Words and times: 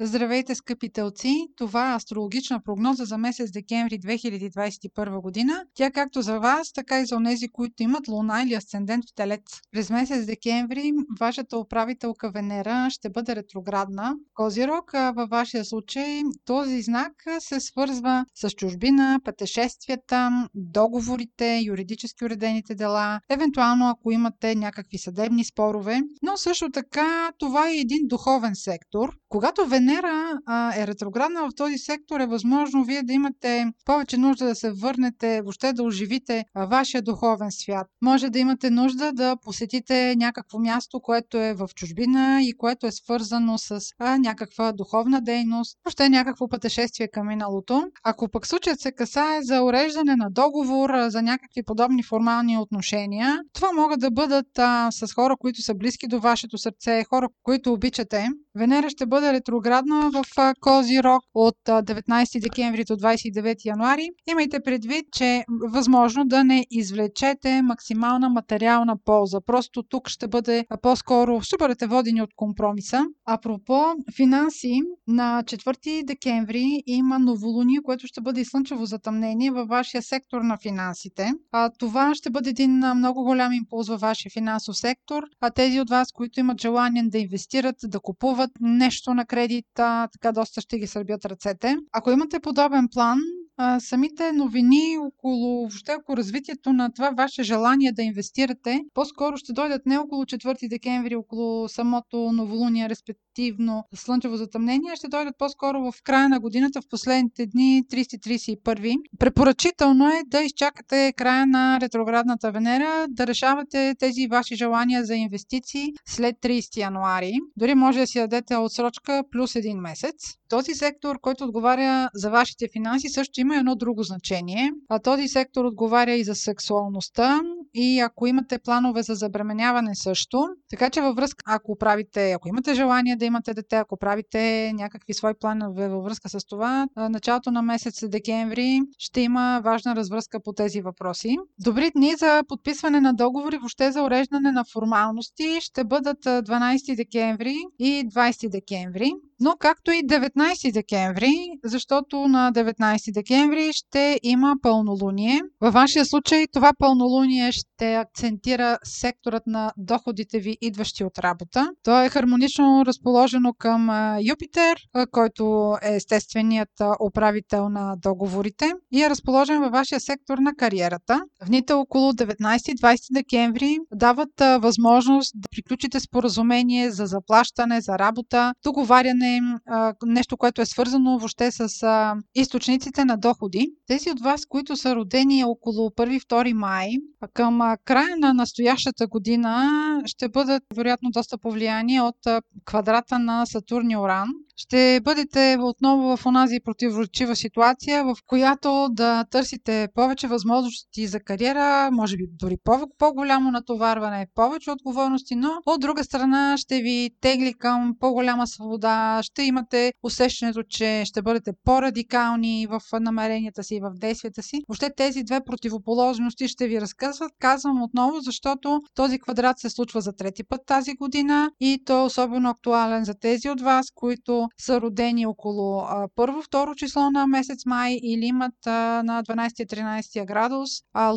Здравейте, 0.00 0.54
скъпи 0.54 0.92
телци! 0.92 1.48
Това 1.56 1.92
е 1.92 1.96
астрологична 1.96 2.60
прогноза 2.62 3.04
за 3.04 3.18
месец 3.18 3.50
декември 3.50 3.98
2021 3.98 5.20
година. 5.20 5.64
Тя 5.74 5.90
както 5.90 6.22
за 6.22 6.38
вас, 6.40 6.72
така 6.72 7.00
и 7.00 7.06
за 7.06 7.16
онези, 7.16 7.48
които 7.48 7.82
имат 7.82 8.08
луна 8.08 8.42
или 8.42 8.54
асцендент 8.54 9.04
в 9.04 9.14
телец. 9.14 9.42
През 9.72 9.90
месец 9.90 10.26
декември 10.26 10.92
вашата 11.20 11.58
управителка 11.58 12.30
Венера 12.30 12.86
ще 12.90 13.10
бъде 13.10 13.36
ретроградна. 13.36 14.14
Козирог, 14.34 14.92
във 14.92 15.30
вашия 15.30 15.64
случай 15.64 16.22
този 16.44 16.82
знак 16.82 17.12
се 17.38 17.60
свързва 17.60 18.24
с 18.34 18.50
чужбина, 18.50 19.20
пътешествията, 19.24 20.48
договорите, 20.54 21.60
юридически 21.66 22.24
уредените 22.24 22.74
дела, 22.74 23.20
евентуално 23.30 23.88
ако 23.88 24.10
имате 24.10 24.54
някакви 24.54 24.98
съдебни 24.98 25.44
спорове. 25.44 26.00
Но 26.22 26.36
също 26.36 26.70
така 26.70 27.32
това 27.38 27.70
е 27.70 27.76
един 27.76 28.06
духовен 28.06 28.54
сектор. 28.54 29.16
Когато 29.28 29.66
Венера 29.66 29.85
Венера 29.86 30.38
а, 30.46 30.80
е 30.80 30.86
ретроградна 30.86 31.48
в 31.48 31.54
този 31.56 31.78
сектор, 31.78 32.20
е 32.20 32.26
възможно 32.26 32.84
вие 32.84 33.02
да 33.02 33.12
имате 33.12 33.66
повече 33.84 34.16
нужда 34.16 34.46
да 34.46 34.54
се 34.54 34.72
върнете, 34.72 35.42
въобще 35.42 35.72
да 35.72 35.82
оживите 35.82 36.44
а, 36.54 36.66
вашия 36.66 37.02
духовен 37.02 37.50
свят. 37.50 37.86
Може 38.02 38.30
да 38.30 38.38
имате 38.38 38.70
нужда 38.70 39.12
да 39.12 39.36
посетите 39.36 40.14
някакво 40.16 40.58
място, 40.58 41.00
което 41.00 41.38
е 41.38 41.54
в 41.54 41.68
чужбина 41.74 42.38
и 42.42 42.56
което 42.56 42.86
е 42.86 42.92
свързано 42.92 43.58
с 43.58 43.80
а, 43.98 44.18
някаква 44.18 44.72
духовна 44.72 45.20
дейност, 45.20 45.78
въобще 45.84 46.08
някакво 46.08 46.48
пътешествие 46.48 47.08
към 47.08 47.26
миналото. 47.28 47.84
Ако 48.04 48.28
пък 48.28 48.46
случаят 48.46 48.80
се 48.80 48.92
касае 48.92 49.42
за 49.42 49.62
уреждане 49.62 50.16
на 50.16 50.30
договор, 50.30 50.90
а, 50.90 51.10
за 51.10 51.22
някакви 51.22 51.62
подобни 51.62 52.02
формални 52.02 52.58
отношения, 52.58 53.38
това 53.52 53.72
могат 53.72 54.00
да 54.00 54.10
бъдат 54.10 54.58
а, 54.58 54.90
с 54.90 55.14
хора, 55.14 55.36
които 55.38 55.62
са 55.62 55.74
близки 55.74 56.06
до 56.06 56.20
вашето 56.20 56.58
сърце, 56.58 57.04
хора, 57.04 57.28
които 57.42 57.72
обичате. 57.72 58.28
Венера 58.58 58.90
ще 58.90 59.06
бъде 59.06 59.32
ретроградна 59.32 60.10
в 60.10 60.24
Кози 60.60 61.02
Рок 61.02 61.22
от 61.34 61.56
19 61.66 62.40
декември 62.40 62.84
до 62.84 62.96
29 62.96 63.64
януари. 63.64 64.08
Имайте 64.30 64.60
предвид, 64.60 65.04
че 65.12 65.24
е 65.24 65.44
възможно 65.72 66.24
да 66.24 66.44
не 66.44 66.66
извлечете 66.70 67.62
максимална 67.62 68.28
материална 68.28 68.96
полза. 69.04 69.40
Просто 69.46 69.82
тук 69.82 70.08
ще 70.08 70.28
бъде 70.28 70.64
по-скоро, 70.82 71.40
ще 71.40 71.56
бъдете 71.58 71.86
водени 71.86 72.22
от 72.22 72.30
компромиса. 72.36 73.04
Апропо 73.26 73.82
финанси, 74.16 74.80
на 75.08 75.42
4 75.44 76.04
декември 76.04 76.82
има 76.86 77.18
новолуние, 77.18 77.80
което 77.84 78.06
ще 78.06 78.20
бъде 78.20 78.44
слънчево 78.44 78.86
затъмнение 78.86 79.50
във 79.50 79.68
вашия 79.68 80.02
сектор 80.02 80.40
на 80.40 80.56
финансите. 80.62 81.32
А, 81.52 81.70
това 81.78 82.14
ще 82.14 82.30
бъде 82.30 82.50
един 82.50 82.72
много 82.72 83.24
голям 83.24 83.52
импулс 83.52 83.88
във 83.88 84.00
вашия 84.00 84.30
финансов 84.30 84.76
сектор. 84.76 85.22
А 85.40 85.50
тези 85.50 85.80
от 85.80 85.90
вас, 85.90 86.12
които 86.12 86.40
имат 86.40 86.60
желание 86.60 87.02
да 87.02 87.18
инвестират, 87.18 87.76
да 87.84 88.00
купуват, 88.00 88.45
нещо 88.60 89.14
на 89.14 89.26
кредит, 89.26 89.66
така 90.12 90.32
доста 90.32 90.60
ще 90.60 90.78
ги 90.78 90.86
сърбят 90.86 91.24
ръцете. 91.24 91.76
Ако 91.92 92.10
имате 92.10 92.40
подобен 92.40 92.88
план, 92.92 93.18
а, 93.56 93.80
самите 93.80 94.32
новини 94.32 94.98
около, 94.98 95.60
въобще 95.60 95.92
около 95.92 96.16
развитието 96.16 96.72
на 96.72 96.92
това 96.92 97.10
ваше 97.10 97.42
желание 97.42 97.92
да 97.92 98.02
инвестирате, 98.02 98.80
по-скоро 98.94 99.36
ще 99.36 99.52
дойдат 99.52 99.86
не 99.86 99.98
около 99.98 100.24
4 100.24 100.68
декември, 100.68 101.16
около 101.16 101.68
самото 101.68 102.32
новолуние, 102.32 102.88
респективно 102.88 103.84
слънчево 103.94 104.36
затъмнение, 104.36 104.96
ще 104.96 105.08
дойдат 105.08 105.34
по-скоро 105.38 105.92
в 105.92 106.02
края 106.02 106.28
на 106.28 106.40
годината, 106.40 106.82
в 106.82 106.88
последните 106.90 107.46
дни 107.46 107.84
30-31. 107.90 108.96
Препоръчително 109.18 110.08
е 110.08 110.22
да 110.26 110.42
изчакате 110.42 111.12
края 111.16 111.46
на 111.46 111.80
ретроградната 111.80 112.52
Венера, 112.52 113.06
да 113.08 113.26
решавате 113.26 113.94
тези 113.98 114.26
ваши 114.26 114.56
желания 114.56 115.04
за 115.04 115.14
инвестиции 115.14 115.92
след 116.06 116.36
30 116.36 116.76
януари. 116.76 117.32
Дори 117.56 117.74
може 117.74 117.98
да 117.98 118.06
си 118.06 118.18
дадете 118.18 118.56
отсрочка 118.56 119.22
плюс 119.30 119.56
един 119.56 119.78
месец. 119.78 120.14
Този 120.48 120.74
сектор, 120.74 121.20
който 121.20 121.44
отговаря 121.44 122.08
за 122.14 122.30
вашите 122.30 122.68
финанси, 122.72 123.08
също 123.08 123.40
има 123.40 123.45
едно 123.54 123.74
друго 123.76 124.02
значение. 124.02 124.70
А 124.88 124.98
този 124.98 125.28
сектор 125.28 125.64
отговаря 125.64 126.12
и 126.12 126.24
за 126.24 126.34
сексуалността 126.34 127.40
и 127.74 128.00
ако 128.00 128.26
имате 128.26 128.58
планове 128.58 129.02
за 129.02 129.14
забременяване 129.14 129.94
също. 129.94 130.48
Така 130.70 130.90
че 130.90 131.00
във 131.00 131.16
връзка, 131.16 131.44
ако 131.46 131.78
правите, 131.78 132.32
ако 132.32 132.48
имате 132.48 132.74
желание 132.74 133.16
да 133.16 133.24
имате 133.24 133.54
дете, 133.54 133.76
ако 133.76 133.96
правите 133.96 134.72
някакви 134.74 135.14
свои 135.14 135.34
планове 135.40 135.88
във 135.88 136.04
връзка 136.04 136.28
с 136.28 136.46
това, 136.46 136.86
началото 136.96 137.50
на 137.50 137.62
месец 137.62 138.08
декември 138.08 138.80
ще 138.98 139.20
има 139.20 139.60
важна 139.64 139.96
развръзка 139.96 140.40
по 140.40 140.52
тези 140.52 140.80
въпроси. 140.80 141.36
Добри 141.58 141.90
дни 141.90 142.14
за 142.18 142.42
подписване 142.48 143.00
на 143.00 143.14
договори, 143.14 143.58
въобще 143.58 143.92
за 143.92 144.02
уреждане 144.02 144.52
на 144.52 144.64
формалности 144.72 145.58
ще 145.60 145.84
бъдат 145.84 146.24
12 146.24 146.96
декември 146.96 147.56
и 147.78 148.08
20 148.08 148.50
декември 148.50 149.12
но 149.40 149.54
както 149.58 149.90
и 149.90 150.02
19 150.06 150.72
декември, 150.72 151.32
защото 151.64 152.28
на 152.28 152.52
19 152.52 153.12
декември 153.14 153.70
ще 153.72 154.20
има 154.22 154.54
пълнолуние. 154.62 155.40
Във 155.60 155.74
вашия 155.74 156.04
случай 156.04 156.46
това 156.52 156.72
пълнолуние 156.78 157.52
ще 157.52 157.94
акцентира 157.94 158.78
секторът 158.84 159.46
на 159.46 159.72
доходите 159.76 160.38
ви, 160.38 160.56
идващи 160.60 161.04
от 161.04 161.18
работа. 161.18 161.70
То 161.82 162.02
е 162.02 162.08
хармонично 162.08 162.82
разположено 162.86 163.52
към 163.58 163.90
Юпитер, 164.28 164.78
който 165.10 165.74
е 165.82 165.94
естественият 165.94 166.70
управител 167.06 167.68
на 167.68 167.96
договорите 168.02 168.72
и 168.92 169.02
е 169.02 169.10
разположен 169.10 169.60
във 169.60 169.72
вашия 169.72 170.00
сектор 170.00 170.38
на 170.38 170.54
кариерата. 170.54 171.22
В 171.44 171.46
дните 171.46 171.72
около 171.72 172.12
19-20 172.12 172.96
декември 173.12 173.76
дават 173.94 174.40
възможност 174.60 175.32
да 175.34 175.48
приключите 175.48 176.00
споразумение 176.00 176.90
за 176.90 177.06
заплащане, 177.06 177.80
за 177.80 177.98
работа, 177.98 178.52
договаряне 178.64 179.25
стане 179.26 179.58
а, 179.66 179.94
нещо, 180.04 180.36
което 180.36 180.62
е 180.62 180.66
свързано 180.66 181.18
въобще 181.18 181.50
с 181.50 181.82
а, 181.82 182.16
източниците 182.34 183.04
на 183.04 183.16
доходи. 183.16 183.72
Тези 183.86 184.10
от 184.10 184.20
вас, 184.20 184.46
които 184.46 184.76
са 184.76 184.94
родени 184.94 185.44
около 185.44 185.90
1-2 185.90 186.52
май, 186.52 186.88
към 187.34 187.60
а, 187.60 187.76
края 187.84 188.16
на 188.16 188.34
настоящата 188.34 189.06
година 189.06 189.70
ще 190.06 190.28
бъдат 190.28 190.62
вероятно 190.76 191.10
доста 191.10 191.38
повлияни 191.38 192.00
от 192.00 192.26
а, 192.26 192.40
квадрата 192.64 193.18
на 193.18 193.46
Сатурн 193.46 193.90
и 193.90 193.96
Оран 193.96 194.28
ще 194.56 195.00
бъдете 195.04 195.56
отново 195.60 196.16
в 196.16 196.26
онази 196.26 196.60
противоречива 196.64 197.36
ситуация, 197.36 198.04
в 198.04 198.16
която 198.26 198.88
да 198.90 199.24
търсите 199.30 199.88
повече 199.94 200.28
възможности 200.28 201.06
за 201.06 201.20
кариера, 201.20 201.90
може 201.92 202.16
би 202.16 202.24
дори 202.32 202.56
по-голямо 202.98 203.50
натоварване, 203.50 204.26
повече 204.34 204.70
отговорности, 204.70 205.34
но 205.36 205.50
от 205.66 205.80
друга 205.80 206.04
страна 206.04 206.56
ще 206.58 206.80
ви 206.80 207.10
тегли 207.20 207.54
към 207.54 207.94
по-голяма 208.00 208.46
свобода, 208.46 209.20
ще 209.22 209.42
имате 209.42 209.92
усещането, 210.02 210.62
че 210.62 211.02
ще 211.04 211.22
бъдете 211.22 211.52
по-радикални 211.64 212.66
в 212.66 212.80
намеренията 213.00 213.64
си 213.64 213.74
и 213.74 213.80
в 213.80 213.90
действията 213.94 214.42
си. 214.42 214.60
Въобще 214.68 214.90
тези 214.96 215.22
две 215.22 215.40
противоположности 215.46 216.48
ще 216.48 216.68
ви 216.68 216.80
разказват. 216.80 217.32
Казвам 217.40 217.82
отново, 217.82 218.20
защото 218.20 218.80
този 218.94 219.18
квадрат 219.18 219.58
се 219.58 219.70
случва 219.70 220.00
за 220.00 220.12
трети 220.12 220.44
път 220.44 220.60
тази 220.66 220.94
година 220.94 221.50
и 221.60 221.82
то 221.84 221.98
е 221.98 222.04
особено 222.04 222.50
актуален 222.50 223.04
за 223.04 223.14
тези 223.14 223.48
от 223.48 223.60
вас, 223.60 223.86
които 223.94 224.45
са 224.58 224.80
родени 224.80 225.26
около 225.26 225.82
първо-второ 226.14 226.74
число 226.74 227.10
на 227.10 227.26
месец 227.26 227.66
май 227.66 227.92
или 228.02 228.26
имат 228.26 228.54
на 228.66 229.22
12-13 229.28 230.24
градус 230.24 230.70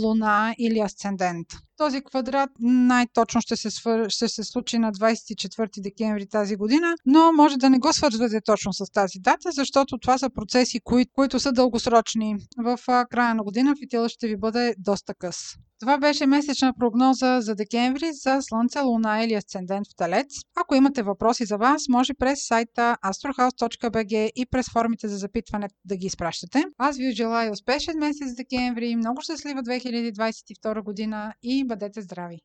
луна 0.03 0.55
или 0.59 0.79
асцендент. 0.79 1.47
Този 1.79 2.01
квадрат 2.01 2.49
най-точно 2.59 3.41
ще 3.41 3.55
се, 3.55 3.71
свър... 3.71 4.09
ще 4.09 4.27
се 4.27 4.43
случи 4.43 4.77
на 4.77 4.91
24 4.91 5.81
декември 5.81 6.27
тази 6.27 6.55
година, 6.55 6.95
но 7.05 7.31
може 7.33 7.57
да 7.57 7.69
не 7.69 7.79
го 7.79 7.93
свързвате 7.93 8.41
точно 8.41 8.73
с 8.73 8.91
тази 8.91 9.19
дата, 9.19 9.51
защото 9.51 9.97
това 9.97 10.17
са 10.17 10.29
процеси, 10.29 10.79
кои... 10.83 11.05
които 11.05 11.39
са 11.39 11.51
дългосрочни. 11.51 12.35
В 12.57 12.77
края 13.09 13.35
на 13.35 13.43
година 13.43 13.75
фитила 13.79 14.09
ще 14.09 14.27
ви 14.27 14.37
бъде 14.37 14.75
доста 14.77 15.13
къс. 15.13 15.37
Това 15.79 15.97
беше 15.97 16.25
месечна 16.25 16.73
прогноза 16.79 17.41
за 17.41 17.55
декември 17.55 18.09
за 18.13 18.41
Слънце, 18.41 18.79
Луна 18.79 19.23
или 19.23 19.33
Асцендент 19.33 19.87
в 19.87 19.95
Телец. 19.95 20.27
Ако 20.55 20.75
имате 20.75 21.03
въпроси 21.03 21.45
за 21.45 21.57
вас, 21.57 21.81
може 21.89 22.13
през 22.13 22.47
сайта 22.47 22.97
astrohouse.bg 23.05 24.31
и 24.35 24.45
през 24.45 24.65
формите 24.73 25.07
за 25.07 25.17
запитване 25.17 25.67
да 25.85 25.97
ги 25.97 26.05
изпращате. 26.05 26.63
Аз 26.77 26.97
ви 26.97 27.11
желая 27.11 27.51
успешен 27.51 27.97
месец 27.97 28.35
декември, 28.35 28.95
много 28.95 29.21
щастлива 29.21 29.63
2022 29.63 30.83
година 30.83 31.33
и 31.43 31.65
бъдете 31.69 32.01
здрави! 32.01 32.37